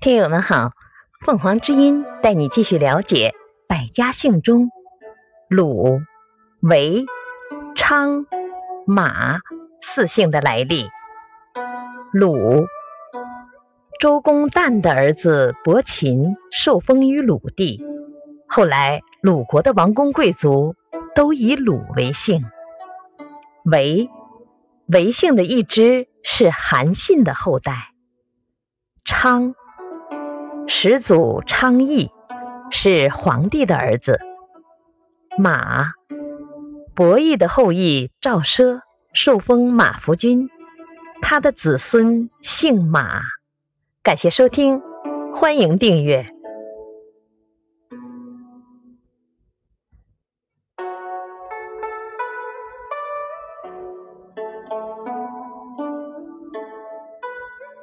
[0.00, 0.70] 听友们好，
[1.26, 3.34] 凤凰之音带你继续了解
[3.66, 4.70] 百家姓中
[5.48, 6.00] 鲁、
[6.60, 7.04] 韦、
[7.74, 8.24] 昌、
[8.86, 9.40] 马
[9.82, 10.88] 四姓的来历。
[12.12, 12.68] 鲁，
[13.98, 17.84] 周公旦的儿子伯禽受封于鲁地，
[18.46, 20.76] 后来鲁国的王公贵族
[21.12, 22.44] 都以鲁为姓。
[23.64, 24.08] 韦，
[24.86, 27.90] 韦姓的一支是韩信的后代。
[29.04, 29.56] 昌。
[30.70, 32.10] 始祖昌邑
[32.70, 34.20] 是皇帝的儿子。
[35.38, 35.92] 马，
[36.94, 38.82] 伯邑的后裔赵奢
[39.14, 40.50] 受封马服君，
[41.22, 43.22] 他的子孙姓马。
[44.02, 44.82] 感谢收听，
[45.34, 46.26] 欢迎订阅。